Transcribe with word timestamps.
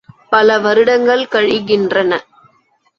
பல 0.29 0.59
வருடங்கள் 0.59 1.23
கழிகின்றன. 1.31 2.21